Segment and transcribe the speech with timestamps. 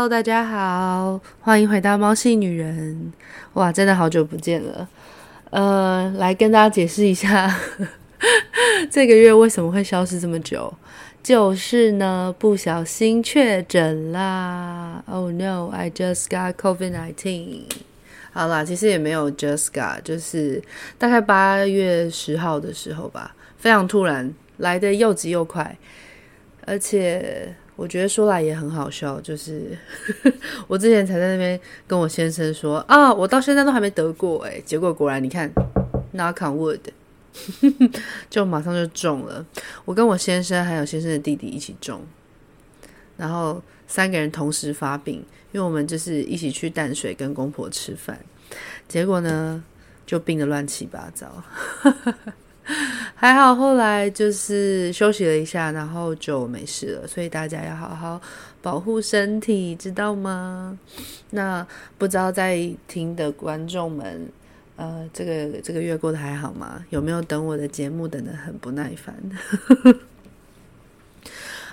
[0.00, 3.12] Hello，大家好，欢迎回到猫系女人。
[3.52, 4.88] 哇，真的好久不见了。
[5.50, 7.54] 呃，来跟大家解释一下，
[8.90, 10.72] 这个月为什么会消失这么久？
[11.22, 15.04] 就是呢，不小心确诊啦。
[15.04, 17.64] Oh no，I just got COVID-19。
[18.32, 20.62] 好啦，其实也没有 just got，就是
[20.96, 25.76] 大概八月十号的时候吧，非常突然，来得又急又快，
[26.64, 27.54] 而且。
[27.80, 29.74] 我觉得说来也很好笑，就是
[30.68, 35.50] 我之前才在那边跟我先生说啊，我到现在都还没得过诶，结果果然你看
[36.14, 36.78] ，knock on wood，
[38.28, 39.46] 就马上就中了。
[39.86, 42.02] 我跟我先生还有先生的弟弟一起中，
[43.16, 48.20] 然后三个人同时发病，因为我们就是一起去淡水跟公婆吃饭，
[48.88, 49.64] 结果呢
[50.04, 51.42] 就病得乱七八糟。
[53.20, 57.06] 还好，后来就是休息了一下，然后就没事了。
[57.06, 58.18] 所以大家要好好
[58.62, 60.78] 保护身体，知道吗？
[61.28, 61.66] 那
[61.98, 64.26] 不知道在听的观众们，
[64.76, 66.82] 呃，这个这个月过得还好吗？
[66.88, 69.14] 有没有等我的节目等得很不耐烦？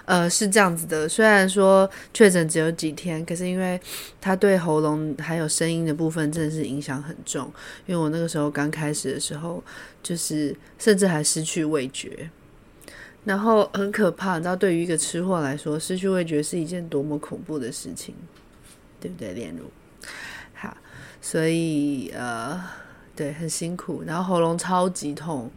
[0.08, 3.78] 呃，是这样子的，虽然说确诊只有几天，可是因为
[4.22, 7.52] 他对喉咙还有声音的部分真的是影响很重。
[7.86, 9.62] 因为我那个时候刚开始的时候，
[10.02, 12.30] 就是甚至还失去味觉，
[13.26, 14.38] 然后很可怕。
[14.38, 18.16] 你知道，对于一个吃货来说，失去味觉是一件多么恐怖的事情，
[19.02, 19.34] 对不对？
[19.34, 19.66] 炼乳，
[20.54, 20.78] 好，
[21.22, 22.64] 所以呃，
[23.14, 25.52] 对，很辛苦，然后喉咙超级痛。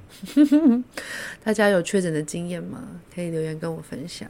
[1.44, 2.82] 大家有确诊的经验吗？
[3.14, 4.28] 可以留言跟我分享。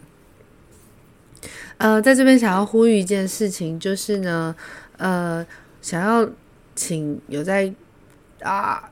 [1.78, 4.54] 呃，在这边想要呼吁一件事情，就是呢，
[4.98, 5.46] 呃，
[5.80, 6.28] 想要
[6.74, 7.72] 请有在
[8.42, 8.90] 啊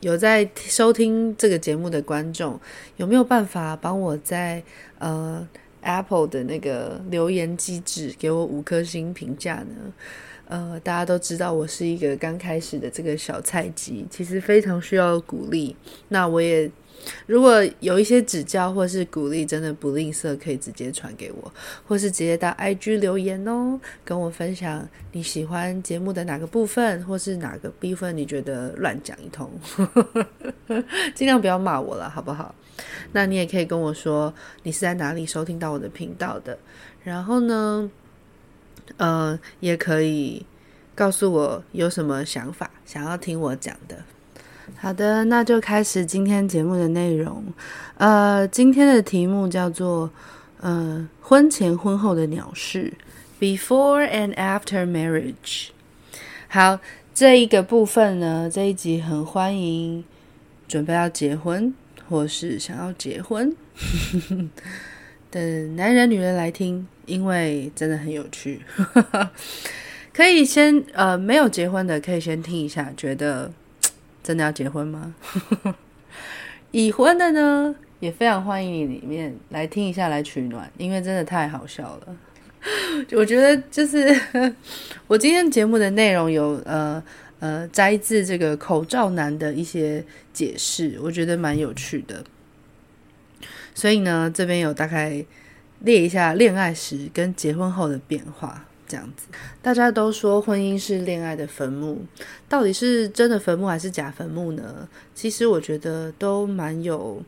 [0.00, 2.60] 有在收听这个节目的观众，
[2.96, 4.62] 有没有办法帮我在
[4.98, 5.48] 呃
[5.80, 9.92] Apple 的那个留言机制给我五颗星评价呢？
[10.48, 15.74] 呃，大家都知道我是一个刚开始的这个小菜鸡，其实非常需要鼓励。
[16.08, 16.70] 那我也。
[17.26, 21.52] 如果有一些指教或是鼓励，真的不吝啬，可以直接传给我，
[21.86, 29.50] 或是直接到 IG 留言哦，跟我分享你喜欢节目的哪个部分，或是哪个部分你觉得乱讲一通，
[31.14, 32.54] 尽量不要骂我了，好不好？
[33.12, 34.32] 那你也可以跟我说
[34.62, 36.58] 你是在哪里收听到我的频道的，
[37.02, 37.90] 然后呢，
[38.96, 40.44] 呃，也可以
[40.94, 44.02] 告诉我有什么想法，想要听我讲的。
[44.76, 47.44] 好的，那就开始今天节目的内容。
[47.98, 50.10] 呃，今天的题目叫做
[50.60, 52.92] “呃，婚前婚后的鸟事
[53.38, 55.68] ”（Before and After Marriage）。
[56.48, 56.80] 好，
[57.14, 60.02] 这一个部分呢，这一集很欢迎
[60.66, 61.74] 准备要结婚
[62.08, 63.54] 或是想要结婚
[65.30, 68.60] 的男人、女人来听，因为真的很有趣。
[70.12, 73.50] 可以先呃，没有结婚的可以先听一下，觉得。
[74.22, 75.14] 真的要结婚吗？
[76.72, 82.16] 已婚的呢，也非常欢迎你里面来听一下，来取暖，因为真的太好笑了。
[83.16, 84.20] 我觉得就是
[85.08, 87.02] 我今天节目的内容有呃
[87.38, 92.22] 呃摘自这个口罩男的一些解释，我觉得蛮有趣的。
[93.74, 95.24] 所以呢，这边有大概
[95.80, 98.66] 列一下恋爱时跟结婚后的变化。
[98.90, 99.28] 这样子，
[99.62, 102.04] 大家都说婚姻是恋爱的坟墓，
[102.48, 104.88] 到底是真的坟墓还是假坟墓呢？
[105.14, 107.22] 其实我觉得都蛮有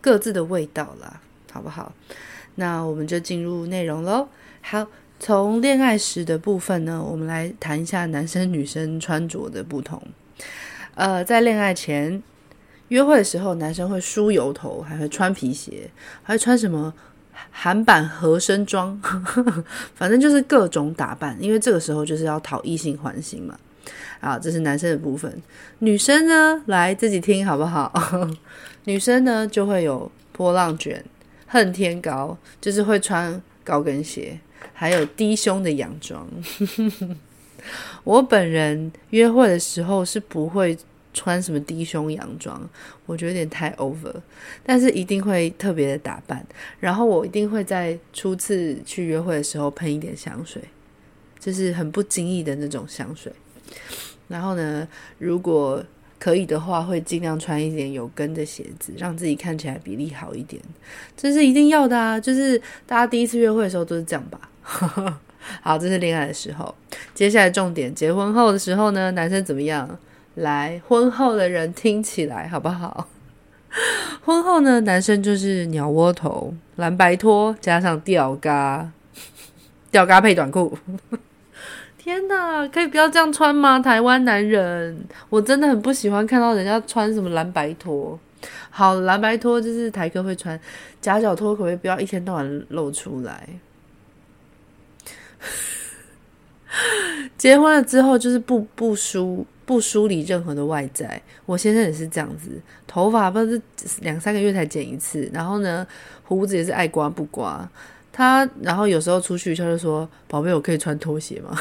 [0.00, 1.20] 各自的味道啦，
[1.52, 1.92] 好不好？
[2.54, 4.28] 那我们就进入内容喽。
[4.62, 4.86] 好，
[5.20, 10.02] 从恋爱时的部分呢，我们来谈一下男生女生穿着的不同。
[10.94, 12.22] 呃，在恋爱前
[12.88, 15.90] 约会的时候，男生会梳油头，还会穿皮鞋，
[16.22, 16.94] 还会穿什么？
[17.50, 19.00] 韩版合身装，
[19.94, 23.58] 反正就是各种打扮，因为这个时候就是要讨异性欢心嘛。
[24.20, 25.42] 啊，这是男生的部分。
[25.78, 27.92] 女生呢，来自己听好不好？
[28.84, 31.04] 女生呢就会有波浪卷、
[31.46, 34.38] 恨天高，就是会穿高跟鞋，
[34.72, 36.26] 还有低胸的洋装。
[38.04, 40.78] 我本人约会的时候是不会。
[41.12, 42.68] 穿什么低胸洋装，
[43.06, 44.14] 我觉得有点太 over，
[44.62, 46.46] 但是一定会特别的打扮。
[46.78, 50.62] 然后我一定会在初次去约会的时候喷一点香水，
[51.38, 53.32] 就是很不经意的那种香水。
[54.28, 54.86] 然后呢，
[55.18, 55.82] 如果
[56.18, 60.60] 可以的话，会尽量穿一点有跟的鞋子，让自己看起来比例好一点。
[61.16, 62.18] 这是一定要的啊！
[62.18, 64.50] 就是大家第一次约会的时候都是这样吧。
[65.62, 66.74] 好，这是恋爱的时候。
[67.14, 69.98] 接下来重点，结婚后的时候呢，男生怎么样？
[70.38, 73.08] 来，婚后的人听起来好不好？
[74.24, 78.90] 婚后呢，男生就是鸟窝头、蓝白拖加上吊嘎，
[79.90, 80.76] 吊嘎配短裤。
[81.98, 83.78] 天哪，可以不要这样穿吗？
[83.78, 88.18] 台湾男人，我真的很不喜欢看到人家穿什么蓝白拖。
[88.70, 90.58] 好，蓝白拖就是台哥会穿，
[91.00, 93.46] 夹脚拖可不可以不要一天到晚露出来？
[97.48, 101.18] 结婚了之后就是不不梳不梳理任何的外在。
[101.46, 102.50] 我先生也是这样子，
[102.86, 103.58] 头发不是
[104.02, 105.86] 两三个月才剪一次，然后呢，
[106.24, 107.66] 胡子也是爱刮不刮。
[108.12, 111.58] 他然后有时候出去他就说：“宝贝，我可以穿拖鞋吗？”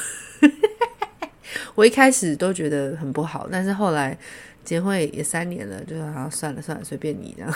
[1.73, 4.17] 我一开始都觉得很不好，但是后来
[4.65, 7.55] 结婚也三年了，就说啊，算了算了，随便你这样，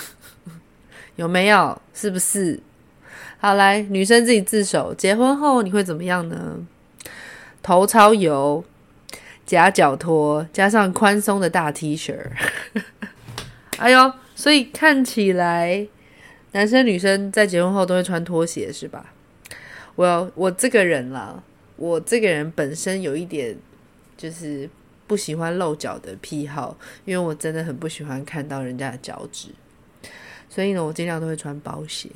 [1.18, 1.82] 有没有？
[1.94, 2.58] 是不是？
[3.40, 4.94] 好，来，女生自己自首。
[4.94, 6.58] 结婚后你会怎么样呢？
[7.64, 8.64] 头超油，
[9.46, 12.16] 夹脚拖，加上宽松的大 T 恤。
[13.78, 15.88] 哎呦，所以看起来
[16.52, 19.14] 男生女生在结婚后都会穿拖鞋是吧？
[19.96, 21.44] 我我这个人啦。
[21.78, 23.58] 我这个人本身有一点
[24.16, 24.70] 就是
[25.08, 29.48] 不喜欢露脚的癖好，因为我真的很不喜欢看到人家的脚趾，
[30.48, 32.08] 所以呢，我尽量都会穿包鞋。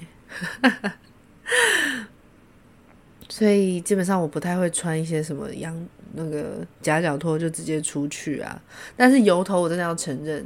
[3.37, 5.75] 所以基本上我不太会穿一些什么羊
[6.13, 8.57] 那个夹脚拖就直接出去啊。
[8.95, 10.41] 但是油头我真的要承认，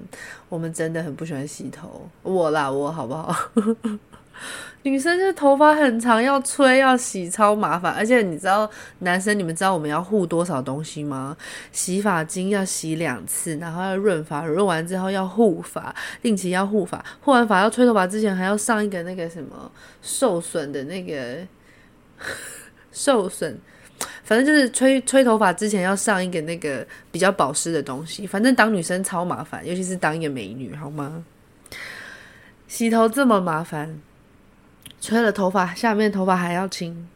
[0.49, 3.35] 我们真的很不喜欢洗头，我啦我好不好？
[4.81, 8.67] 女生就是头发很长，要吹要洗超麻烦，而且你知道
[8.99, 11.37] 男生你们知道我们要护多少东西吗？
[11.71, 15.93] 洗发精要洗两次，然后要润发，润完之后要护发，
[16.23, 19.71] 定期要护发，护完发要吹头发之前还要上一个那个什么
[20.01, 21.37] 受损的那个
[22.99, 23.55] 受损，
[24.25, 28.27] 反正就是吹吹头发之前要上一个那个比较保湿的东西。
[28.27, 31.23] 反正当女生超麻烦，尤其是当一个美女，好吗？
[32.67, 33.97] 洗头这么麻烦。
[34.99, 37.07] 吹了头发，下面头发还要清。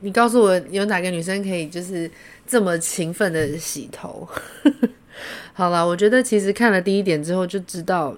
[0.00, 2.10] 你告诉我，有哪个女生可以就是
[2.46, 4.26] 这么勤奋的洗头？
[5.52, 8.16] 好了，我觉得其实看了第一点之后就知道，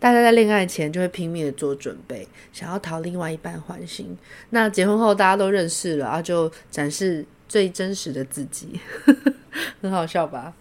[0.00, 4.16] 大家在恋爱前就会拼命的做准备，想要讨另外一半欢心。
[4.48, 8.80] 那结婚后大家都认识了，然后就展示最真实的自己，
[9.82, 10.54] 很好笑吧？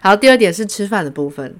[0.00, 1.56] 好，第二点是吃饭的部分。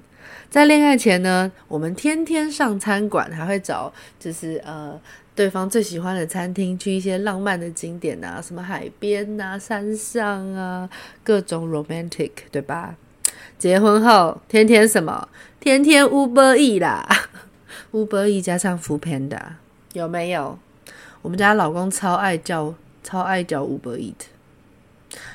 [0.49, 4.97] 在恋爱前呢，我们天天上餐馆，还会找就是呃
[5.33, 10.87] 对方最喜欢的餐厅，去一些浪漫的景点啊，什么海边啊、山上啊，
[11.23, 12.95] 各种 romantic，对吧？
[13.57, 15.27] 结婚后天天什么？
[15.59, 17.07] 天天 Uber Eats 啦，
[17.91, 19.39] Uber Eats 加上 Foodpanda，
[19.93, 20.57] 有没有？
[21.21, 22.73] 我们家老公超爱叫，
[23.03, 24.27] 超爱叫 Uber Eats，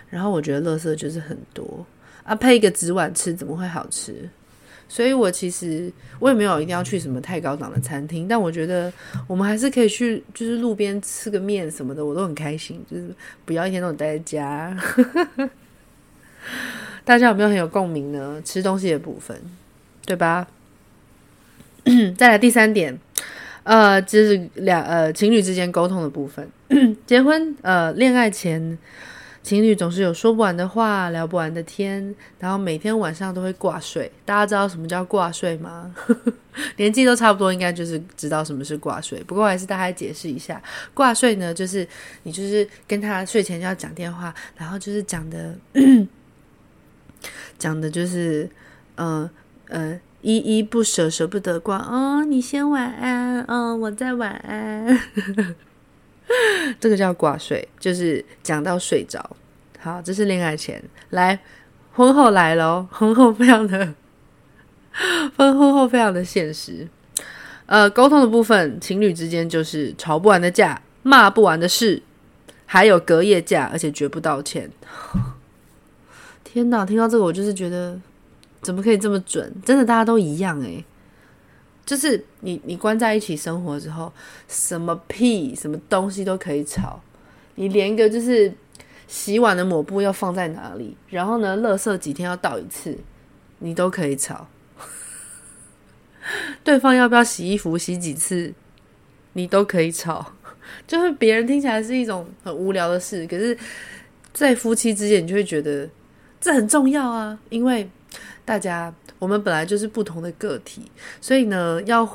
[0.08, 1.84] 然后我觉得垃圾就是很多
[2.22, 4.28] 啊，配一个纸碗吃怎么会好吃？
[4.88, 8.92] 所以，我其实我也没有一定要去什么太高档的餐厅，但我觉得
[9.28, 12.84] 我们还是可以去，就是路边吃个面什么的，我都很开心。
[12.90, 13.14] 就是
[13.44, 14.76] 不要一天都待在家。
[17.04, 18.40] 大家有没有很有共鸣呢？
[18.44, 19.36] 吃东西的部分，
[20.06, 20.46] 对吧？
[22.16, 22.98] 再来第三点，
[23.64, 26.48] 呃，就是两呃情侣之间沟通的部分。
[27.06, 28.78] 结婚呃恋爱前。
[29.42, 34.12] 情侣总是有说不完的话，聊不完的天，然后每天晚上都会挂睡。
[34.22, 35.92] 大家知道什么叫挂睡吗？
[36.76, 39.18] 年纪都差不多，应该就是知道什么是挂睡。
[39.24, 41.88] 不过还是大概解释一下，挂睡呢，就是
[42.24, 45.56] 你就是跟他睡前要讲电话，然后就是讲的，
[47.60, 48.48] 讲的就是，
[48.96, 49.30] 嗯、呃、
[49.68, 51.76] 嗯、呃，依依不舍，舍不得挂。
[51.76, 54.98] 哦，你先晚安，哦，我再晚安。
[56.80, 59.36] 这个叫挂睡，就是讲到睡着。
[59.78, 60.82] 好，这是恋爱前。
[61.10, 61.38] 来，
[61.92, 63.94] 婚后来咯，婚后非常的，
[65.36, 66.88] 分婚后非常的现实。
[67.66, 72.02] 呃，沟通的部分，情侣之间就是吵不完的架，骂不完的事，
[72.64, 74.70] 还有隔夜架，而且绝不道歉。
[76.52, 77.96] 天哪，听到这个我就是觉得，
[78.60, 79.54] 怎么可以这么准？
[79.64, 80.84] 真的大家都一样诶。
[81.86, 84.12] 就是你，你关在一起生活之后，
[84.48, 87.00] 什么屁，什么东西都可以吵。
[87.54, 88.52] 你连一个就是
[89.06, 92.98] 洗碗的抹布要放在哪里，然后呢，垃圾几天要倒一次，
[93.60, 94.48] 你都可以吵。
[96.64, 98.52] 对方要不要洗衣服，洗几次，
[99.34, 100.32] 你都可以吵。
[100.86, 103.56] 就是别人听起来是一种很无聊的事，可是，
[104.32, 105.88] 在夫妻之间，你就会觉得
[106.40, 107.90] 这很重要啊，因为
[108.44, 108.92] 大家。
[109.20, 112.08] 我们本来就是不同的个体，所以呢，要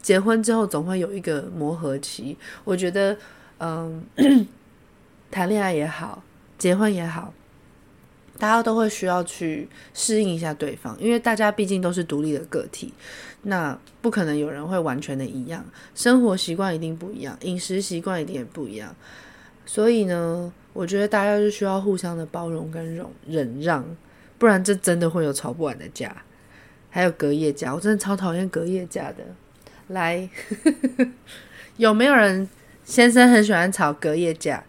[0.00, 2.34] 结婚之后总会有一个磨合期。
[2.64, 3.14] 我觉得，
[3.58, 4.02] 嗯，
[5.30, 6.22] 谈恋爱也好，
[6.56, 7.34] 结婚也好，
[8.38, 12.94] 大家都会需要去适应一下对方，因为大家毕竟都是独立的个体，
[13.42, 15.62] 那不可能有人会完全的一样，
[15.94, 18.96] 生活习惯一定不一样，饮食习惯一定也不一样。
[19.66, 23.84] 所以呢，我觉得大家就需要互相的包容跟容忍让，
[24.38, 26.22] 不然这真的会有吵不完的架。
[26.88, 29.24] 还有隔夜架，我真的超讨厌隔夜架的。
[29.88, 30.30] 来，
[31.78, 32.48] 有没有人
[32.84, 34.62] 先生很喜欢吵隔夜架？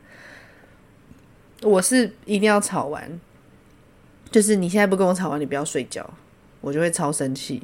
[1.62, 3.20] 我是一定要吵完，
[4.32, 6.12] 就是你现在不跟我吵完，你不要睡觉，
[6.60, 7.62] 我就会超生气。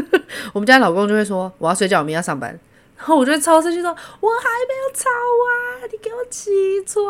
[0.54, 2.58] 我们家老公就会说我要睡觉，我明天要上班，
[3.02, 5.08] 后我就会超生气说我还没有吵
[5.46, 5.52] 啊，
[5.90, 6.50] 你给我起
[6.86, 7.02] 床。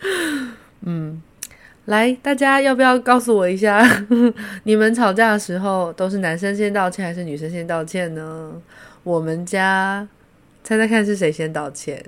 [0.82, 1.22] 嗯。
[1.86, 3.80] 来，大家要不要告诉我一下，
[4.64, 8.60] 你们吵架的时候都是男生先道歉还是女生先道歉呢？
[9.04, 10.04] 我们家
[10.64, 12.04] 猜猜看是谁先道歉？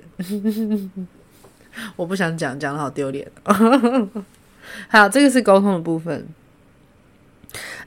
[1.95, 3.25] 我不想讲，讲的好丢脸。
[4.89, 6.27] 好，这个是沟通的部分。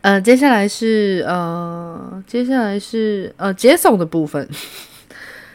[0.02, 4.48] 呃，接下来是呃，接下来是呃接送的部分。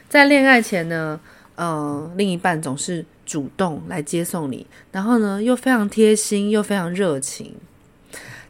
[0.09, 1.19] 在恋爱前呢，
[1.55, 3.05] 呃，另一半总是。
[3.27, 7.55] 主动来接送你，然后呢，又非常贴心，又非常热情。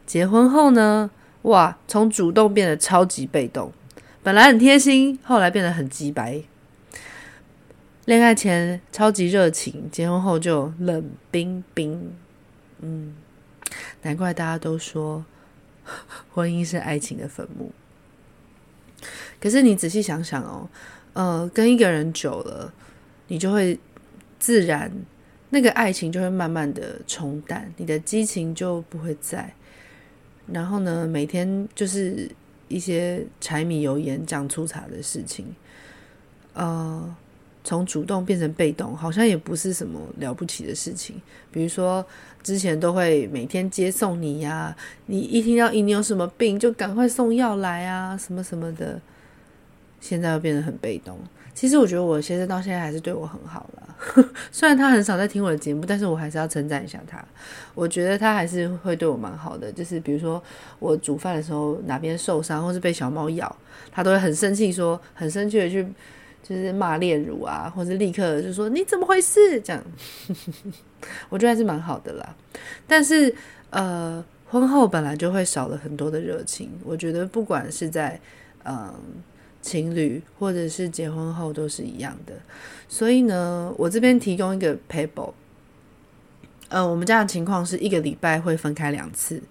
[0.05, 1.09] 结婚后呢，
[1.41, 3.73] 哇，从主动变得超级被动，
[4.21, 6.43] 本来很贴心，后来变得很机掰。
[8.05, 12.13] 恋爱前超级热情，结婚后就冷冰冰。
[12.81, 13.15] 嗯，
[14.03, 15.25] 难怪大家都说
[16.33, 17.71] 婚姻是爱情的坟墓。
[19.39, 20.69] 可是你仔细想想哦，
[21.13, 22.73] 呃，跟一个人久了，
[23.27, 23.79] 你就会。
[24.39, 24.91] 自然，
[25.49, 29.51] 那个爱情就会慢慢的冲淡，你的激情就不会在。
[30.45, 32.29] 然后呢，每天就是
[32.67, 35.47] 一些柴米油盐酱醋茶的事情。
[36.53, 37.15] 呃，
[37.63, 41.19] 从主动变成被动，好像也不是什么了不起的事情。
[41.51, 42.05] 比如说，
[42.47, 44.73] 之前都会每天接送你呀，
[45.07, 48.97] 你一听到你有什么病，就赶快送药来啊，什么什么的。
[49.99, 51.19] 现在又变得很被动。
[51.53, 57.21] 其实我觉得我先生到现在还是对我很好了， 虽然他很少在听我的节目，但是我还是要称赞一下他。
[57.75, 60.41] 我觉得他还是会对我蛮好的，就是比如说
[60.79, 63.53] 我煮饭的时候哪边受伤，或是被小猫咬，
[63.91, 65.85] 他都会很生气，说很生气的去
[66.47, 69.83] 就是骂炼乳啊，或是立刻就说你怎么回事这样。
[71.29, 72.35] 我觉得还是蛮好的啦。
[72.87, 73.33] 但是
[73.69, 76.69] 呃，婚后本来就会少了很多的热情。
[76.83, 78.19] 我觉得不管是在
[78.63, 78.93] 嗯。
[79.59, 82.31] 情侣或者是结婚后都是一样的，
[82.87, 85.33] 所以呢，我这边提供一个 paper。
[86.69, 89.41] 呃，我们家的情况是一个礼拜会分开两次，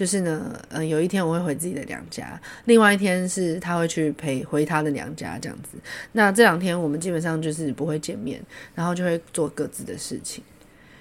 [0.00, 5.76] 就是呢，嗯、有一天我会回自己的娘家，另外一天是他会去陪回他的娘家，这样子。
[6.12, 8.40] 那这两天我们基本上就是不会见面，
[8.74, 10.42] 然后就会做各自的事情，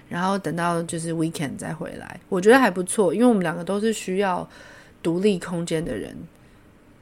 [0.10, 4.46] 然后等到就是 weekend 再回来，我觉得还不错，因为我们两个都是需要
[5.02, 6.14] 独立空间的人。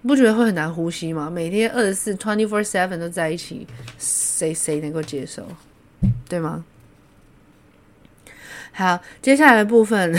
[0.04, 1.32] 不觉得会很难呼吸吗？
[1.32, 3.66] 每天二十四 twenty four seven 都在一起，
[3.98, 5.44] 谁谁能够接受？
[6.30, 6.64] 对吗？
[8.72, 10.16] 好，接下来的部分，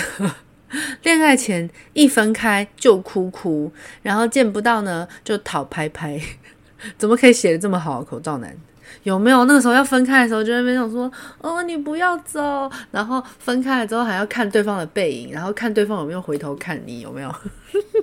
[1.03, 3.71] 恋爱前一分开就哭哭，
[4.03, 6.21] 然后见不到呢就讨拍拍，
[6.99, 8.03] 怎么可以写的这么好？
[8.03, 8.57] 口罩男
[9.03, 9.45] 有没有？
[9.45, 11.11] 那个时候要分开的时候，就在那边想说
[11.41, 12.41] ：“哦，你不要走。”
[12.91, 17.35] 然后分开了之后还要看对方的背影，然后看对方有没有回头看你，有没有？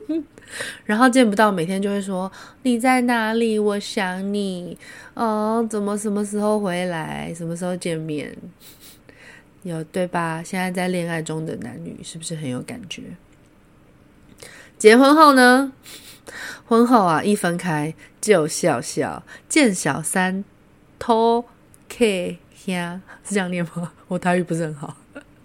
[0.85, 2.31] 然后见不到，每天就会说
[2.61, 3.57] 你在哪里？
[3.59, 4.77] 我想你
[5.15, 7.33] 哦，怎么什么时候回来？
[7.35, 8.35] 什么时候见面？
[9.65, 10.41] 有对吧？
[10.43, 13.01] 现在在恋爱中的男女是不是很有感觉？
[14.77, 15.73] 结婚后呢？
[16.65, 20.43] 婚后啊，一分开就笑笑，见小三
[20.99, 21.45] 偷
[21.89, 23.91] K 呀，是这样念吗？
[24.07, 24.95] 我台语不是很好，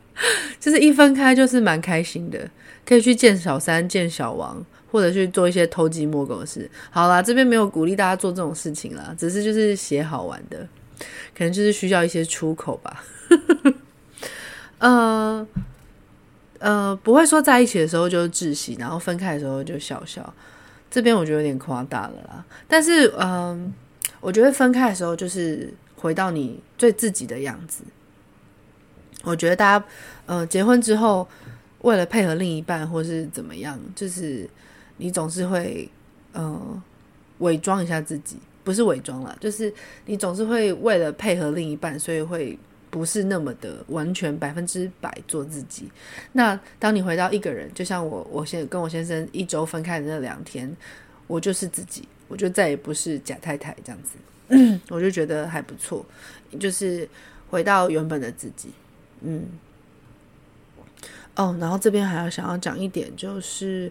[0.61, 2.50] 就是一分开就是蛮开心的，
[2.85, 4.65] 可以去见小三、见小王。
[4.93, 6.69] 或者去做一些偷鸡摸狗的事。
[6.91, 10.67] 好啦，这边没有鼓励大家做这种事情啦，只是就是写好玩的，
[11.33, 13.05] 可能就是需要一些出口吧。
[14.80, 15.46] 呃
[16.58, 20.34] 呃，不会说在一起的时候就窒息，然后分开的时候就笑笑。
[20.90, 22.44] 这边我觉得有点夸大了啦。
[22.66, 23.72] 但是嗯、
[24.20, 27.84] 我觉得分开的时候就是回到你最自己的样子。
[29.22, 29.84] 我觉得大家
[30.26, 31.28] 呃结婚之后，
[31.82, 34.50] 为了配合另一半或是怎么样，就是。
[35.02, 35.90] 你总是会，
[36.32, 36.82] 呃，
[37.38, 39.72] 伪装一下自己，不是伪装啦，就是
[40.04, 42.58] 你总是会为了配合另一半，所以会
[42.90, 45.88] 不是那么的完全百分之百做自己。
[46.32, 50.76] 那当你回到一个人，就像我，我先跟我先生一周分开的那两天，
[51.26, 56.04] 我就是自己，我就再也不是假太太这样子， 我就觉得还不错，
[56.59, 57.09] 就是
[57.49, 58.70] 回到原本的自己，
[59.23, 59.47] 嗯，
[61.37, 63.90] 哦，然后这边还要想要讲一点就是。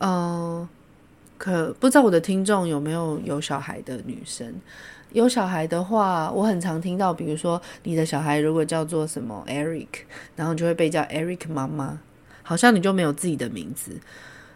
[0.00, 0.68] 呃，
[1.38, 4.54] 可不知道我的听众有没有有小孩的女生？
[5.12, 9.86] 有小孩的话，我很常听到，比如说你的小孩如果叫做什么 Eric，
[10.36, 11.98] 然后就会被叫 Eric 妈妈，
[12.42, 13.98] 好像你就没有自己的名字。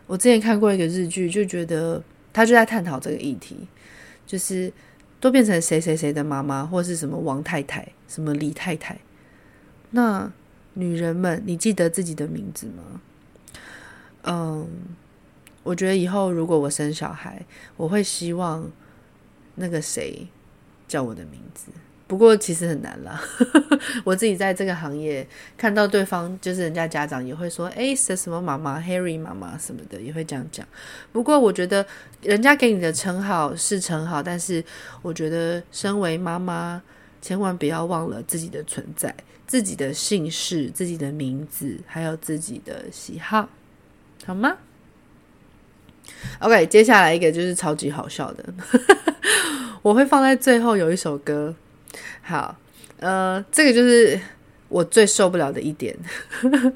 [0.06, 3.56] 我之前看过一个日剧，就觉得他就在探讨这个议题，
[4.26, 4.71] 就是
[5.18, 8.99] 都变成谁谁谁的妈妈，或是什么王太太、什么李太太。
[9.92, 10.30] 那
[10.75, 13.00] 女人们，你记得自己的名字吗？
[14.25, 14.68] 嗯，
[15.62, 17.47] 我觉得以后如果我生小孩，
[17.78, 18.71] 我会希望
[19.54, 20.28] 那个谁。
[20.92, 21.72] 叫我的名字，
[22.06, 23.18] 不过其实很难啦。
[24.04, 30.66] 我自己在这个行业看到对方，就是人家家长也会说：“哎，是什么妈妈，Harry 妈妈什么的，也会这样讲。”
[31.11, 31.87] 不过我觉得
[32.20, 34.62] 人家给你的称号是称号，但是
[35.00, 36.82] 我觉得身为妈妈，
[37.22, 39.14] 千万不要忘了自己的存在、
[39.46, 43.49] 自己的姓氏、自己的名字，还有自己的喜好，
[44.26, 44.58] 好吗
[46.40, 48.44] ？OK，接下来一个就是超级好笑的。
[49.82, 51.54] 我会放在最后有一首歌，
[52.23, 52.56] 好，
[53.00, 54.21] 呃，这个就是
[54.68, 55.97] 我最受不了的一点。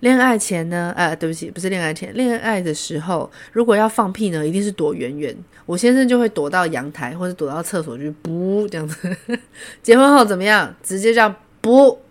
[0.00, 5.34] 恋爱前呢，呃，对不起，不是恋爱前，恋爱的时候，如果要放屁呢，一定是躲远远。
[5.64, 9.16] 我先生就会躲到阳台或者躲到厕所去，不这样子。
[9.82, 10.74] 结婚后怎么样？
[10.82, 12.02] 直接这样不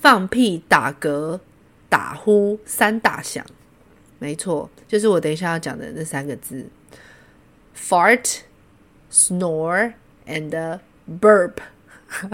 [0.00, 1.38] 放屁、打嗝、
[1.90, 3.44] 打呼三大响，
[4.20, 6.64] 没错，就是我等一下要讲的那三个字
[7.76, 8.42] ：fart。
[9.12, 10.78] Snore and
[11.20, 11.54] burp，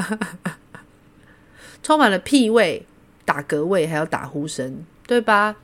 [1.83, 2.85] 充满了屁味、
[3.25, 5.57] 打嗝味，还有打呼声，对吧？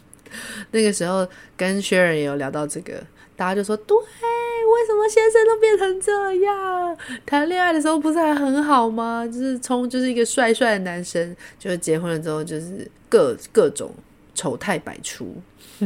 [0.72, 1.26] 那个时候
[1.56, 3.02] 跟学人也有聊到这个，
[3.34, 6.98] 大家就说：“对，为什么先生都变成这样？
[7.24, 9.26] 谈恋爱的时候不是还很好吗？
[9.26, 13.90] 就是从就是一个帅帅的男生，就是结婚了之后就是各各种
[14.34, 15.34] 丑态百出。”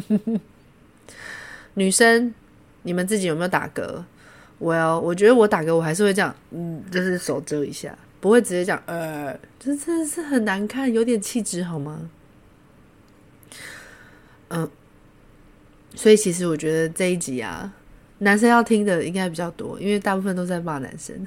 [1.74, 2.34] 女生，
[2.82, 4.02] 你们自己有没有打嗝？
[4.58, 12.10] 我要，我觉得我打嗝，我还是会这样，嗯，就是手遮一下，不会直接这样，呃，这真的是很难看，有点气质好吗？
[14.48, 14.68] 嗯，
[15.94, 17.72] 所以其实我觉得这一集啊，
[18.18, 21.26] 男生要听的应该比较多，因为大部分都在骂男生。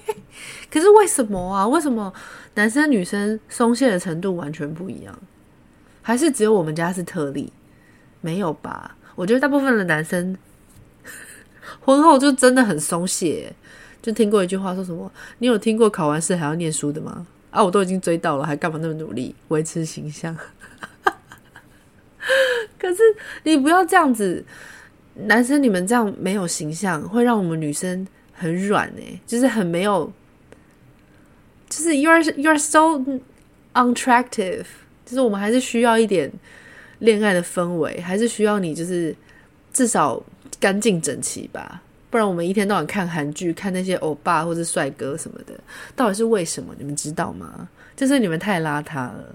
[0.70, 1.66] 可是为什么啊？
[1.66, 2.12] 为什么
[2.54, 5.18] 男生女生松懈的程度完全不一样？
[6.02, 7.52] 还是只有我们家是特例？
[8.26, 8.96] 没有吧？
[9.14, 10.36] 我觉得大部分的男生。
[11.80, 13.52] 婚后就真的很松懈，
[14.02, 20.36] 就听过一句话说什么：“你有听过考完试还要念书的吗？”啊，我都已经追到了，还干嘛那么努力维持形象？
[22.76, 23.02] 可是
[23.44, 24.44] 你不要这样子，
[25.14, 30.12] 男生你们这样没有形象，会让我们女生很软哎，就是很没有，
[31.68, 33.00] 就是 you are you are so
[33.74, 34.64] unattractive，
[35.04, 36.32] 就是我们还是需要一点
[36.98, 39.14] 恋爱的氛围，还是需要你，就是
[39.72, 40.22] 至少。
[40.58, 45.52] 干净整齐吧，不然我们一天到晚看韩剧，看那些欧巴或者帅哥什么的，
[45.94, 46.74] 到底是为什么？
[46.78, 47.68] 你们知道吗？
[47.94, 49.34] 就是你们太邋遢了。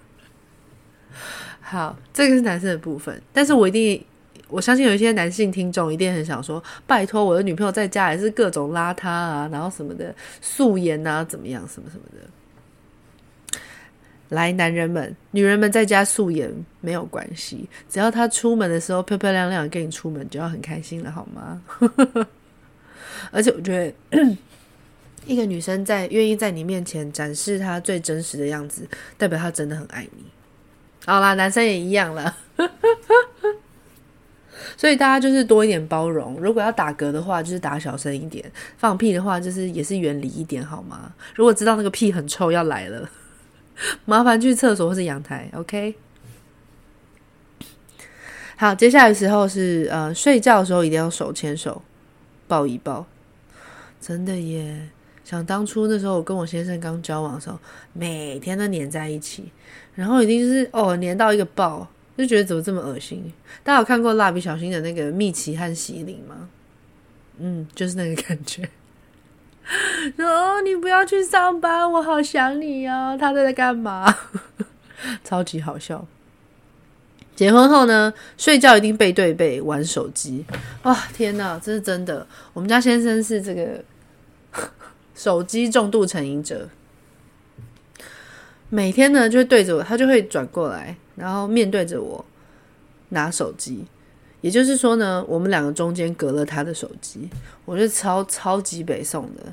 [1.60, 4.02] 好，这个是男生的部分，但是我一定，
[4.48, 12.26] 我相信有一些男性听众一定很想说，拜托我的女朋友在家也是各种邋遢啊，然后什么的素颜啊，怎么样，什么什么的。
[14.32, 21.60] 来，男人们、女人们在家素颜没有关系，只要他出门的时候漂漂亮亮跟你出门，就要很开心了，好吗？
[23.30, 24.36] 而且我觉得，
[25.26, 30.24] 一个女生在愿意在你面前展示她最真实的样子，代表她真的很爱你。
[31.04, 32.34] 好啦，男生也一样了，
[34.78, 36.40] 所以大家就是多一点包容。
[36.40, 38.42] 如果要打嗝的话，就是打小声一点；
[38.78, 41.12] 放屁的话，就是也是远离一点，好吗？
[41.34, 43.10] 如果知道那个屁很臭要来了。
[44.04, 45.94] 麻烦去厕所或是阳台，OK。
[48.56, 51.82] 好，接下来时候是呃，睡觉的时候一定要手牵手，
[52.46, 53.04] 抱一抱。
[54.00, 54.88] 真的耶！
[55.24, 57.58] 想当初那时候我跟我先生刚交往的时候，
[57.92, 59.50] 每天都黏在一起，
[59.94, 63.32] 然后一定就是哦，黏到一个爆，就觉得怎么这么恶心。
[63.64, 66.48] 大家有看过蜡笔小新的那个蜜奇和喜灵吗？
[67.38, 68.68] 嗯，就是那个感觉。
[70.18, 73.16] 哦，你不要去上班，我好想你哦。
[73.18, 74.14] 他在在干嘛？
[75.24, 76.06] 超级好笑。
[77.34, 80.44] 结婚后呢，睡觉一定背对背玩手机。
[80.82, 82.26] 哇，天哪，这是真的。
[82.52, 83.82] 我们家先生是这个
[85.14, 86.68] 手机重度成瘾者，
[88.68, 92.24] 每天呢就会对着我，他就会转过来，然后面对着我
[93.08, 93.86] 拿手机。
[94.42, 97.30] 也就是说呢，我们两个中间隔了他的手机，
[97.64, 99.52] 我是超超级北宋的。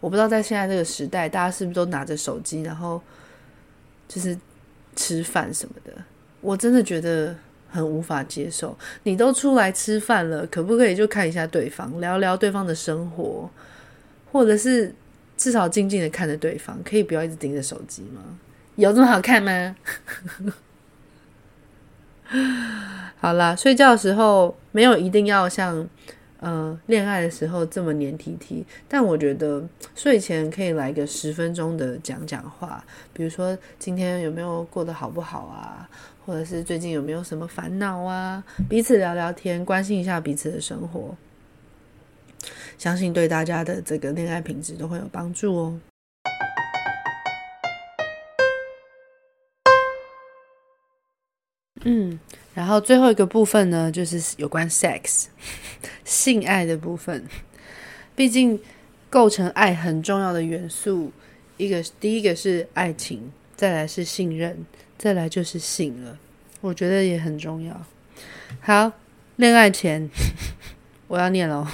[0.00, 2.98] 我不知道在现在这个时代，大家是不是都拿着手机，然后
[4.08, 4.38] 就是
[4.94, 5.92] 吃饭什么的？
[6.40, 7.36] 我真的觉得
[7.68, 8.74] 很无法接受。
[9.02, 13.50] 你都出来吃饭了，可不可以就看一下对方，聊聊对方的生活，
[14.32, 14.94] 或者是
[15.36, 18.22] 至少静静的看着对方，可以不要一直盯着手机吗？
[18.76, 19.76] 有这么好看吗？
[23.18, 25.88] 好啦，睡觉的时候没有一定要像
[26.40, 35.88] 呃恋爱的时候这么黏 T T，但我觉得睡前可以来个十分钟的讲讲话，比如说今天有没有过得好不好啊，
[36.24, 41.14] 或者是最近有没有什么烦恼啊，彼此聊聊天，关心一下彼此的生活，
[42.76, 45.80] 相信对大家的这个恋爱品质都会有帮助哦。
[51.86, 52.18] 嗯，
[52.52, 55.26] 然后最后一个部分呢，就是有关 sex
[56.04, 57.24] 性爱的部分。
[58.16, 58.58] 毕竟
[59.08, 61.12] 构成爱很重要的元素，
[61.56, 64.66] 一个第一个是爱情，再来是信任，
[64.98, 66.18] 再来就是性了。
[66.60, 67.80] 我觉得也很重要。
[68.60, 68.90] 好，
[69.36, 70.10] 恋爱前
[71.06, 71.66] 我要念喽。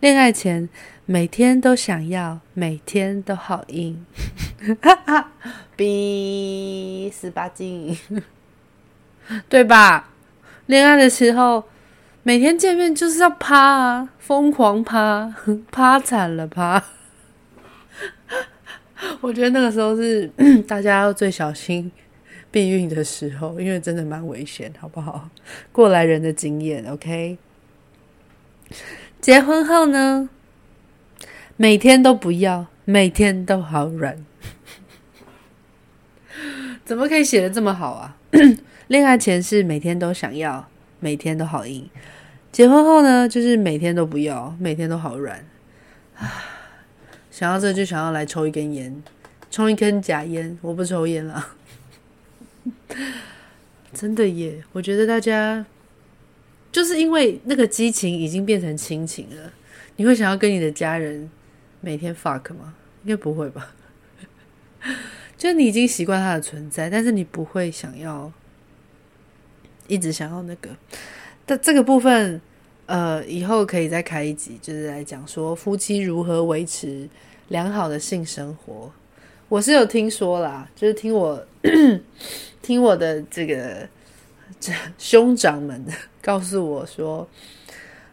[0.00, 0.68] 恋爱前
[1.04, 4.06] 每天都想要，每天都好硬，
[4.80, 5.32] 哈哈
[5.76, 7.98] ，B 十八禁。
[9.48, 10.10] 对吧？
[10.66, 11.64] 恋爱的时候，
[12.22, 15.34] 每天见面就是要趴啊，疯狂趴，
[15.70, 16.82] 趴惨了趴。
[19.20, 20.26] 我觉得那个时候是
[20.66, 21.90] 大家要最小心
[22.50, 25.28] 避孕的时候，因为真的蛮危险，好不好？
[25.70, 27.38] 过来人的经验，OK。
[29.20, 30.28] 结婚后呢，
[31.56, 34.24] 每天都不要，每天都好软。
[36.84, 38.16] 怎么可以写得这么好啊？
[38.88, 40.68] 恋爱前是每天都想要，
[41.00, 41.88] 每天都好硬；
[42.52, 45.44] 结婚后呢，就是每天都不要，每天都好软。
[46.16, 46.44] 啊，
[47.30, 49.02] 想要这就想要来抽一根烟，
[49.50, 50.56] 抽一根假烟。
[50.62, 51.48] 我不抽烟了，
[53.92, 54.62] 真的耶！
[54.70, 55.66] 我觉得大家
[56.70, 59.52] 就是因为那个激情已经变成亲情了。
[59.96, 61.28] 你会想要跟你的家人
[61.80, 62.74] 每天 fuck 吗？
[63.02, 63.74] 应该不会吧？
[65.36, 68.32] 就你已经习惯他的存在，但是你不会想要。
[69.88, 70.70] 一直想要那个，
[71.44, 72.40] 但这个部分，
[72.86, 77.08] 呃，以后可以再开一集，就是来讲说夫妻如何维持
[77.48, 78.90] 良好的性生活。
[79.48, 81.40] 我是有听说啦，就是听我
[82.62, 83.88] 听我的这个
[84.58, 85.84] 这 兄长们
[86.20, 87.28] 告诉我说，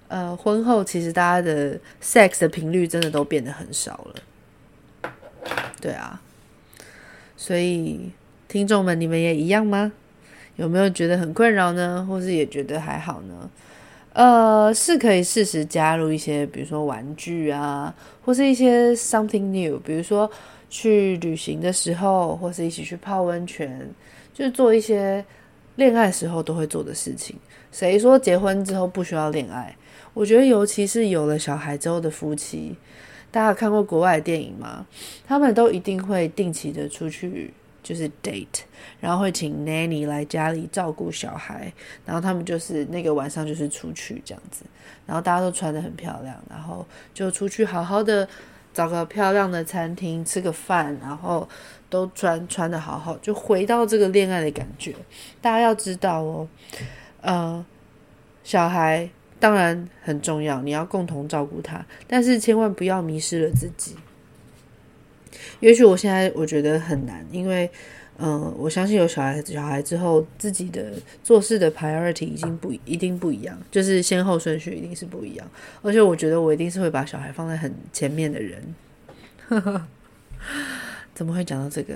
[0.07, 5.51] 呃，婚后其实大家的 sex 的频率真的都变得很少了。
[5.81, 6.21] 对啊，
[7.35, 8.11] 所以
[8.47, 9.91] 听众们，你们也一样吗？
[10.55, 12.05] 有没有觉得很困扰呢？
[12.07, 13.49] 或是也觉得还好呢？
[14.13, 20.29] 呃，是可以适时加入一些，比如说玩具啊，或是一些 something new，比如说
[20.69, 23.89] 去旅行的时候，或是一起去泡温泉，
[24.31, 25.25] 就是做一些
[25.77, 27.35] 恋爱时候都会做的事情。
[27.71, 29.75] 谁说结婚之后不需要恋爱？
[30.13, 32.75] 我觉得，尤其是有了小孩之后的夫妻，
[33.31, 34.85] 大家有看过国外的电影吗？
[35.27, 37.51] 他们都一定会定期的出去。
[37.83, 38.61] 就是 date，
[38.99, 41.71] 然后会请 nanny 来家里照顾小孩，
[42.05, 44.63] 然后他们就是那个晚上就是出去这样子，
[45.05, 48.27] 然后大家都穿得很漂亮，然后就出去好好的
[48.73, 51.47] 找个漂亮的餐厅吃个饭，然后
[51.89, 54.95] 都穿穿得好好，就回到这个恋爱的感觉。
[55.41, 56.47] 大家要知道哦，
[57.21, 57.65] 呃，
[58.43, 63.95] 小孩当然很重要，你要共同照顾他，但是千万不要迷失了自己。
[65.59, 67.69] 也许我现在我觉得很难，因为，
[68.17, 70.93] 嗯、我相信有小孩小孩之后，自己的
[71.23, 75.47] 做事的 priority 已经不一定不一样，就是先后顺序一定是不一样。
[75.81, 78.75] 而且我觉得我一定是会把小孩放在很前面的人。
[81.15, 81.95] 怎么会讲到这个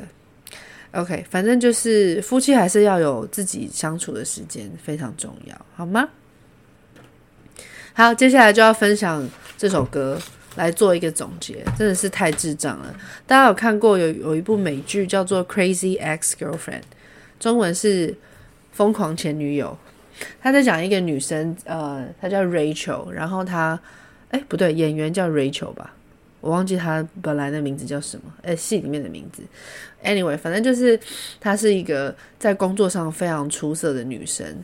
[0.92, 6.10] ？OK，反正就是夫妻还是要有自己相处的时间，非常重要，好吗？
[7.94, 10.20] 好，接下来就要分享这首歌。
[10.58, 12.94] 来做一个总结，真的是太智障了。
[13.26, 16.58] 大家有看过有有一部美剧叫做《Crazy Ex-Girlfriend》，
[17.40, 18.10] 中文是
[18.72, 19.78] 《疯狂前女友》。
[20.42, 23.80] 他在讲一个女生，呃，她叫 Rachel，然后她，
[24.32, 25.94] 哎，不对，演员叫 Rachel 吧，
[26.42, 29.44] 我忘记她本来的名字叫什么，哎，戏里面的名字。
[30.04, 31.00] Anyway，反正就是
[31.40, 34.64] 她是一个在工作上非常出色的女生。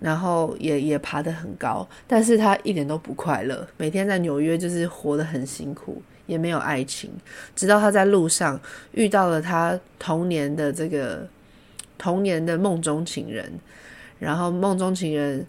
[0.00, 7.10] 然后也也爬得很高，但是他一点都不快乐，每天在纽约就是活得很辛苦，也没有爱情。
[7.54, 8.60] 直到他在路上
[8.92, 11.26] 遇到了他童年的这个
[11.96, 13.50] 童年的梦中情人，
[14.18, 15.46] 然后梦中情人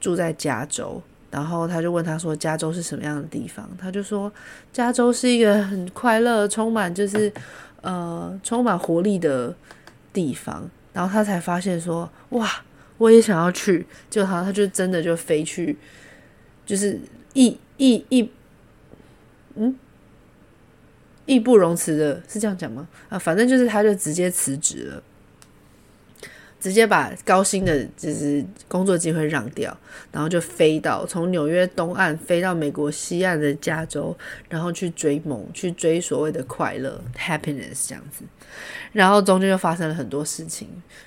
[0.00, 4.32] 住在加州，然后他就问他说：“加州是什么样的地方？”他就说
[4.72, 7.30] ：“加州是一个很快乐、充满就是
[7.82, 9.54] 呃充满活力的
[10.12, 12.48] 地方。”然后他才发现说：“哇！”
[12.98, 13.86] 我也想要去。
[14.10, 15.76] 就好，他就真的就飞去，
[16.66, 17.00] 就是
[17.32, 18.30] 义义义，
[19.54, 19.74] 嗯，
[21.26, 22.86] 义不容辞的，是这样讲吗？
[23.08, 25.02] 啊，反正就是他就直接辞职了。
[26.60, 29.78] 直接把高薪的就是工作机会让掉，
[30.10, 34.12] 然后就飞到从纽约东岸飞到美国西岸的加州，
[34.48, 38.24] 然后去追梦，去追所谓的快乐 （happiness） 这样子。
[38.90, 40.66] 然后中间就发生了很多事情，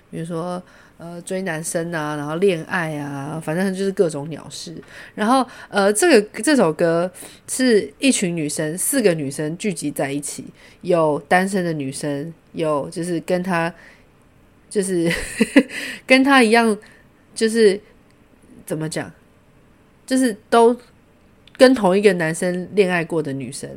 [0.09, 0.63] 比如说
[1.01, 4.75] 呃追男生啊，然后恋爱啊，反正就是各种鸟事。
[5.15, 7.11] 然后呃这个这首歌
[7.47, 10.45] 是一群女生，四个女生聚集在一起，
[10.81, 13.73] 有单身的女生，有就是跟她。
[14.71, 15.11] 就是
[16.07, 16.77] 跟他一样，
[17.35, 17.77] 就是
[18.65, 19.11] 怎么讲，
[20.05, 20.73] 就是都
[21.57, 23.69] 跟同一个男生恋爱过的女生，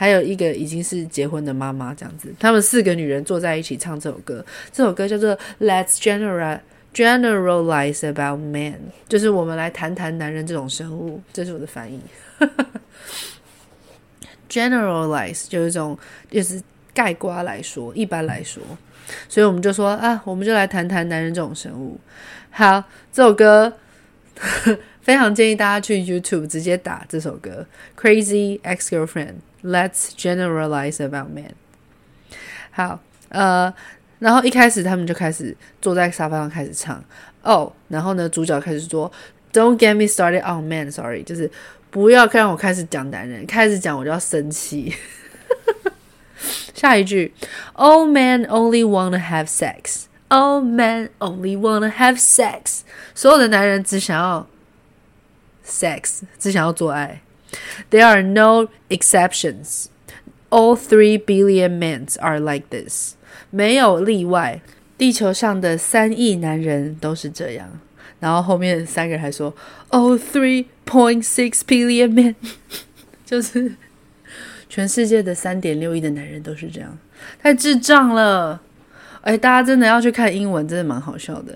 [0.00, 4.42] 还有一个已经是结婚的妈妈，这样子，他们四个女人坐在一起唱这首歌。
[4.72, 6.58] 这首歌叫做《Let's General
[6.94, 8.72] Generalize About Men》，
[9.10, 11.20] 就是我们来谈谈男人这种生物。
[11.34, 12.00] 这是我的翻译。
[14.48, 15.98] Generalize 就是一种，
[16.30, 16.62] 就是
[16.94, 18.62] 概括来说，一般来说。
[19.28, 22.00] 所以我们就说啊，我们就来谈谈男人这种生物。
[22.50, 22.82] 好，
[23.12, 23.70] 这首歌
[25.02, 27.66] 非常建议大家去 YouTube 直接打这首歌
[28.02, 29.26] 《Crazy Ex-Girlfriend》
[29.62, 31.52] ，Let's Generalize About Men。
[32.72, 33.72] 好，呃，
[34.18, 37.02] 然后一开始他们就开始坐在沙发上开始唱
[37.42, 39.10] 哦然后呢，主角开始说
[39.52, 41.50] “Don't get me started on men”，Sorry，就是
[41.90, 44.94] 不要让我开始讲男人，开始讲我就要生气。
[46.74, 47.34] 下一句
[47.74, 50.04] ，All men only wanna have sex.
[50.28, 52.80] All men only wanna have sex.
[53.14, 54.46] 所有的男人只想要
[55.66, 57.20] sex，只想要做爱。
[57.90, 59.86] There are no exceptions.
[60.50, 63.14] All three billion men are like this.
[63.50, 64.60] 没有例外，
[64.98, 67.80] 地球上的三亿男人都是这样。
[68.18, 69.54] 然后后面三个人还说
[69.90, 72.34] ，All three point six billion men，
[73.24, 73.72] 就是。
[74.72, 76.96] 全世界的三点六亿的男人都是这样，
[77.42, 78.62] 太智障了！
[79.22, 81.52] 哎，大家真的要去看英文，真的蛮好笑的。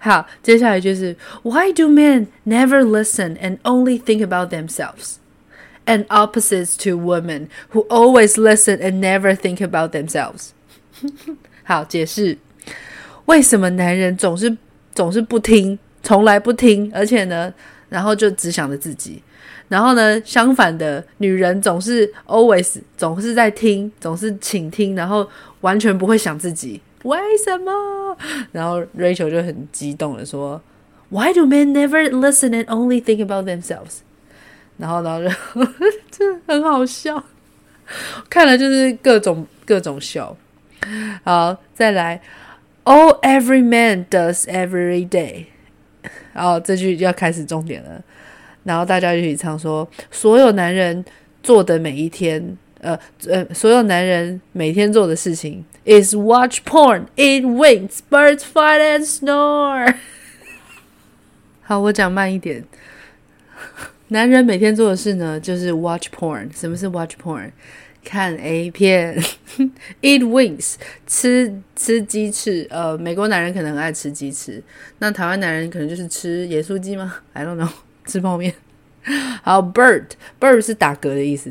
[0.00, 5.16] 好，接下来就是 Why do men never listen and only think about themselves?
[5.84, 10.48] And opposites to women who always listen and never think about themselves.
[11.62, 12.38] 好，解释
[13.26, 14.56] 为什么男人总是
[14.92, 17.54] 总是不听，从来不听，而且呢，
[17.88, 19.22] 然后就只想着自己。
[19.68, 25.28] 然后呢，相反的，女人总是 always 总是在听，总是倾听，然后
[25.60, 28.16] 完全不会想自己为什么。
[28.52, 30.60] 然后 Rachel 就很激动的说
[31.10, 33.98] ：“Why do men never listen and only think about themselves？”
[34.78, 35.30] 然后呢，
[36.10, 37.24] 就很好笑，
[38.28, 40.36] 看了就是各种各种笑。
[41.24, 42.20] 好，再来
[42.84, 45.46] ，All every man does every day。
[46.34, 48.02] 然后这句就要开始重点了。
[48.64, 51.04] 然后大家一起唱说：“所有男人
[51.42, 59.94] 做的每一天，呃呃，所有男人每天做的事情，is watch porn, eat wings, birds fight and snore。”
[61.62, 62.64] 好，我讲慢一点。
[64.08, 66.48] 男人每天做的事呢，就是 watch porn。
[66.56, 67.50] 什么是 watch porn？
[68.04, 69.20] 看 A 片。
[70.02, 70.74] eat wings，
[71.06, 72.66] 吃吃鸡翅。
[72.70, 74.62] 呃，美国男人可能爱吃鸡翅，
[74.98, 77.70] 那台湾男人可能就是吃盐酥鸡吗？I don't know。
[78.06, 78.54] 吃泡面，
[79.42, 81.50] 好，bird，bird 是打嗝的意思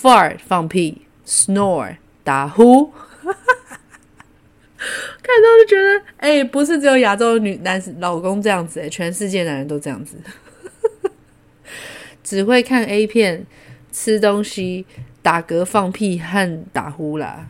[0.00, 2.90] ，fart 放屁，snore 打呼，
[3.22, 3.34] 看
[5.42, 10.16] 到就觉得，哎、不是只有亚洲女男老公这样子、欸，全世界男人都这样子，
[12.22, 13.46] 只会看 A 片、
[13.92, 14.86] 吃东西、
[15.22, 17.46] 打嗝、放屁和打呼啦。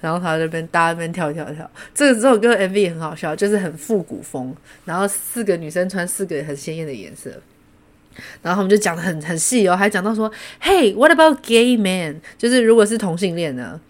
[0.00, 1.68] 然后他在那边，搭那边跳跳跳。
[1.92, 4.54] 这个这首歌 MV 也很好笑，就是很复古风。
[4.84, 7.32] 然后四个女生穿四个很鲜艳的颜色。
[8.42, 10.30] 然后他们就讲得很很细哦，还讲到说
[10.62, 12.16] ：“Hey，what about gay men？
[12.38, 13.80] 就是如果是同性恋呢？”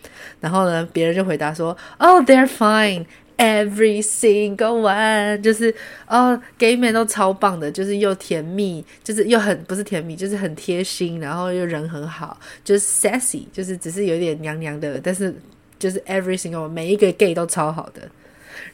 [0.41, 5.41] 然后呢，别人就回答说：“Oh，they're fine，every single one。
[5.41, 5.75] 就是
[6.07, 15.35] 哦，gay men 都超棒的，就是又甜蜜，就是又很不是甜蜜，就是很贴心，然后又人很好，就是 sassy，就是只是有点娘娘的，但是。”
[15.79, 18.01] 就是 every single 每一个 gay 都超好的，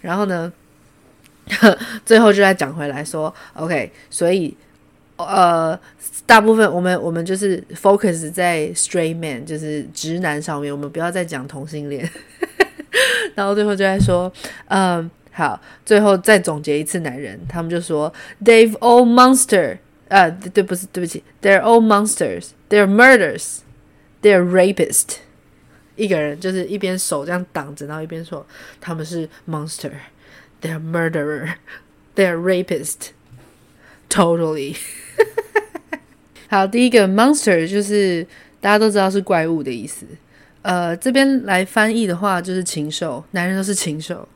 [0.01, 0.53] 然后呢，
[2.07, 4.57] 最后就再讲回来说，OK，所以
[5.25, 5.79] 呃，
[6.27, 12.09] 大部分我们我们就是 focus 在 straight man，就是直男上面，我们不要再讲同性恋。
[13.35, 14.31] 然后最后就在说，
[14.67, 18.13] 嗯，好，最后再总结一次，男人他们就说
[18.45, 25.17] ，they've all monster，呃，对，不是，对不起，they're all monsters，they're murders，they're rapist。
[25.97, 28.47] 一个人就是一边手这样挡着，然后一边说
[28.81, 34.77] 他们是 monster，they're murderer，they're rapist，totally。
[36.53, 38.23] 好，第一个 monster 就是
[38.61, 40.05] 大家都知道是怪物的意思。
[40.61, 44.29] 呃，这边来翻译的话就是禽兽，男人都是禽兽。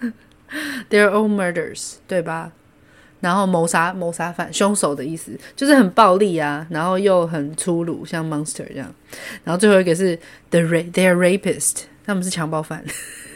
[0.88, 2.52] They're all murders，对吧？
[3.20, 8.90] 然后谋杀、谋杀犯、凶手的意思就是很暴力啊，然后又很粗鲁，像 monster 这样。
[9.44, 12.82] 然后最后一个是 the ra，they are rapist，他们是强暴犯。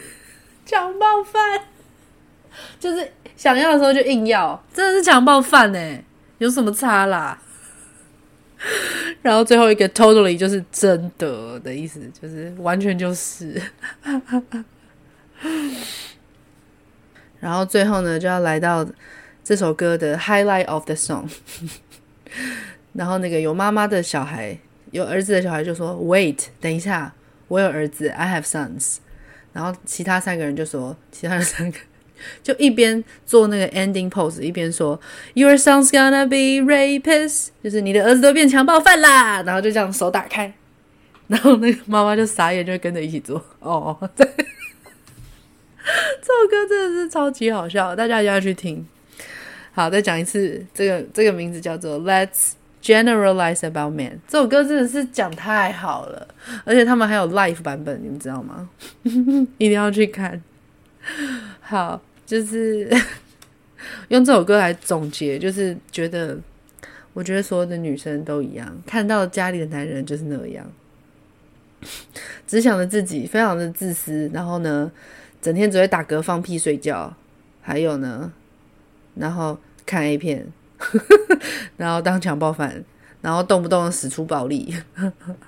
[0.64, 1.60] 强暴犯
[2.80, 6.02] 就是想要的时候就硬要，真的是强暴犯哎，
[6.38, 7.38] 有什么差啦？
[9.22, 13.60] 然后最后一个 totally 就是真的的意思，就是完全就是。
[17.40, 18.84] 然后最后呢，就要来到
[19.44, 21.28] 这首歌的 highlight of the song。
[22.92, 24.58] 然后那个有妈妈的小孩，
[24.90, 27.14] 有儿子的小孩就说：“Wait，等一下，
[27.46, 28.96] 我有儿子，I have sons。”
[29.54, 31.78] 然后其他三个人就说：“其他的三个
[32.42, 35.00] 就一边做那个 ending pose，一边说
[35.34, 40.52] ‘Your son's gonna be rapist"，就是你的儿子都变强暴犯啦。”然后就这样手打开，
[41.26, 43.44] 然后那个妈妈就傻眼，就跟着一起做。
[43.60, 44.26] 哦，对。
[46.20, 48.86] 这首歌真的是超级好笑，大家一定要去听。
[49.72, 52.52] 好，再讲一次，这个这个名字叫做《Let's
[52.82, 54.10] Generalize About Men》。
[54.28, 56.28] 这首歌真的是讲太好了，
[56.64, 58.68] 而且他们还有 live 版本，你们知道吗？
[59.56, 60.42] 一定要去看。
[61.60, 62.86] 好，就是
[64.08, 66.38] 用这首歌来总结，就是觉得，
[67.14, 70.70] 我觉得所有的女生都一样，看到家里的男人就是那样，
[72.46, 74.92] 只想着自己，非常的自私，然后呢，
[75.40, 77.16] 整天只会打嗝、放屁、睡觉，
[77.62, 78.30] 还有呢，
[79.14, 80.46] 然后看 A 片，
[81.78, 82.84] 然后当强暴犯，
[83.22, 84.76] 然后动不动使出暴力。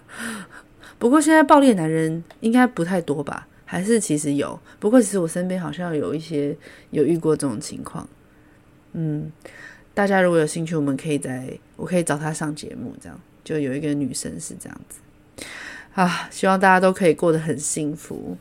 [0.99, 3.47] 不过现在暴力的男人应该不太多吧？
[3.70, 4.59] 还是其实有？
[4.80, 6.56] 不过其实我身边好像有一些
[6.90, 8.09] 有遇过这种情况。
[8.94, 9.30] 嗯，
[9.94, 14.98] 大家如果有兴趣，我们可以在我可以找他上节目，这样就有一个女生是这样子。
[15.94, 18.37] 啊，希望大家都可以过得很幸福。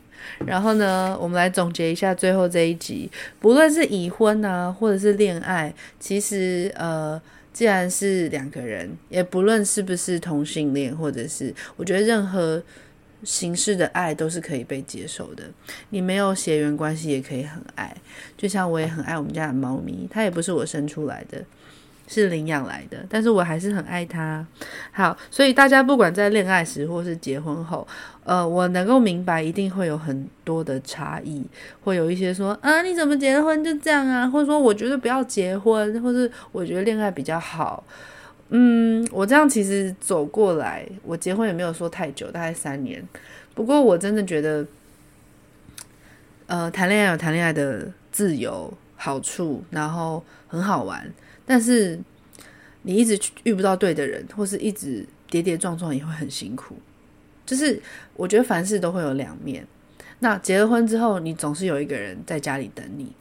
[0.47, 3.07] 然后呢，我们来总结一下最后这一集。
[3.39, 7.21] 不论是已婚啊，或者是恋爱，其实呃，
[7.53, 12.63] 既然是两个人，也不论是不是同性恋，或者是我觉得任何
[13.23, 15.43] 形式的爱都是可以被接受的。
[15.89, 17.95] 你没有血缘关系也可以很爱，
[18.37, 21.43] 就像我也很爱我们家的猫咪，它也不是我生出来的。
[22.11, 24.43] 是领养来的，但是我还是很爱它。
[24.91, 27.87] 好，所以大家不管在恋爱时或是结婚后，
[28.23, 31.45] 呃，我能够明白，一定会有很多的差异，
[31.81, 37.83] 会有一些说啊，你怎么结婚就这样啊，或者说我觉得不要结婚，或是我觉得恋爱比较好。
[38.49, 43.07] 嗯，我这样其实走过来，我结婚也没有说太久，大概三年。
[43.53, 44.65] 不过我真的觉得，
[46.47, 51.07] 呃，谈恋爱有谈恋爱的自由好处，然后很好玩。
[51.45, 51.99] 但是
[52.81, 56.75] 你一直遇不到对的人，或是一直跌跌撞撞，也会很辛苦。
[57.45, 57.79] 就是
[58.15, 59.65] 我觉得凡事都会有两面。
[60.19, 63.13] 那结了婚之后，你总是有一个人在家里等你，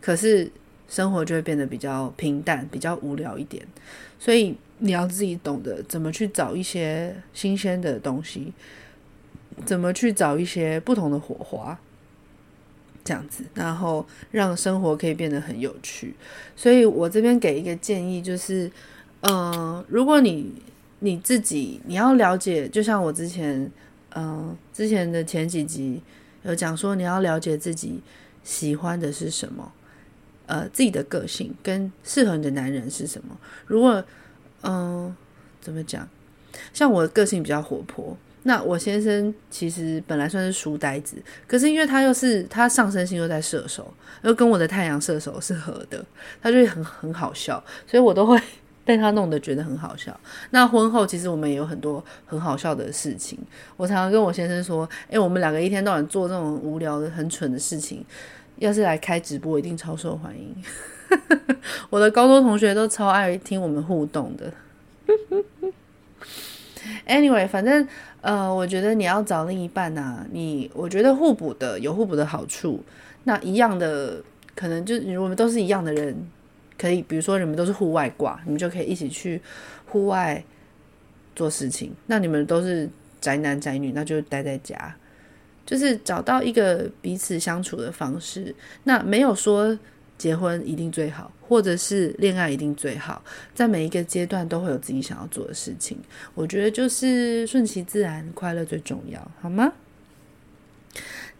[0.00, 0.50] 可是
[0.94, 3.66] 生活就会变得比较平淡，比较无聊一点。
[4.16, 8.52] 所以你要自己懂得怎么去找一些新鲜的东西，
[9.64, 11.76] 怎么去找一些不同的火花。
[13.02, 16.14] 这样子，然后让生活可以变得很有趣。
[16.56, 18.70] 所以我这边给一个建议，就是，
[19.22, 20.50] 嗯、如果你
[21.00, 23.70] 你自己你要了解，就像我之前，
[24.14, 26.00] 嗯、之前的前几集
[26.44, 28.00] 有讲说，你要了解自己
[28.42, 29.70] 喜欢的是什么，
[30.46, 33.36] 呃，自己的个性跟适合你的男人是什么。
[33.66, 34.04] 如果，
[34.62, 35.14] 嗯、
[35.60, 36.08] 怎么讲？
[36.72, 38.16] 像我的个性比较活泼。
[38.46, 41.16] 那我先生其实本来算是书呆子，
[41.46, 46.04] 可是因为他又是他上升星又在射手，又跟我的太阳射手是合的，
[46.42, 48.38] 他就会很很好笑，所以我都会
[48.84, 50.14] 被他弄得觉得很好笑。
[50.50, 53.38] 那婚后其实我们也有很多很好笑的事情，
[53.78, 58.04] 我常常跟我先生说：“诶，我们两个一天到晚做这种无聊的、很蠢的事情，
[58.56, 60.54] 要是来开直播，一定超受欢迎。
[61.90, 64.52] ”我的高中同学都超爱听我们互动的。
[67.06, 67.86] Anyway，反正。
[68.24, 72.82] 呃，我觉得你要找另一半啊，你我觉得互补的有互补的好处。
[73.24, 74.22] 那一样的，
[74.54, 76.16] 可能就我们都是一样的人，
[76.78, 79.38] 可以比如说你们都是户外挂，你们就可以一起去
[79.84, 80.42] 户外
[81.36, 81.92] 做事情。
[82.06, 82.88] 那你们都是
[83.20, 84.96] 宅男宅女，那就待在家，
[85.66, 88.54] 就是找到一个彼此相处的方式。
[88.84, 89.78] 那没有说。
[90.16, 95.98] 结婚一定最好，或者是恋爱一定最好，在每一个阶段都会有自己想要做的事情。
[96.34, 99.72] 我觉得就是顺其自然，快乐最重要，好吗？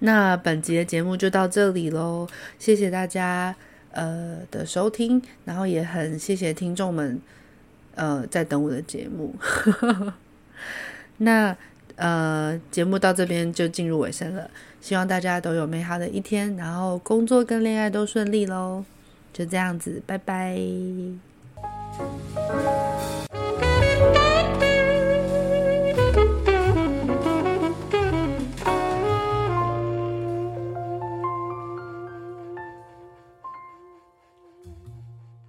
[0.00, 3.54] 那本集的节目就到这里喽，谢谢大家
[3.92, 7.20] 呃的收听，然后也很谢谢听众们
[7.94, 9.36] 呃在等我的节目。
[11.18, 11.56] 那
[11.96, 18.84] 呃节目到这边就进入尾声了，希望大家都有美好的一天，然后工作跟恋爱都顺利喽。
[19.32, 20.56] 就这样子，拜拜。